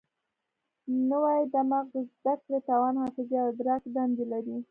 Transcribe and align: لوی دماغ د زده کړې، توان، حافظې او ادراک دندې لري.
لوی 1.09 1.41
دماغ 1.53 1.85
د 1.93 1.95
زده 2.13 2.33
کړې، 2.41 2.59
توان، 2.67 2.95
حافظې 3.03 3.35
او 3.41 3.47
ادراک 3.51 3.83
دندې 3.95 4.25
لري. 4.31 4.55